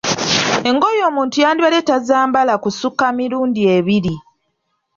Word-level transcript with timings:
Engoye 0.69 1.01
omuntu 1.09 1.35
yandibadde 1.43 1.79
tazambala 1.89 2.53
kusukka 2.63 3.05
mirundi 3.17 3.61
ebiri. 3.77 4.15